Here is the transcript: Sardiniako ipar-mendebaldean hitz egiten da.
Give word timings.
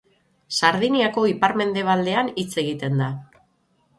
Sardiniako 0.59 1.25
ipar-mendebaldean 1.33 2.33
hitz 2.45 2.49
egiten 2.65 2.97
da. 3.05 3.13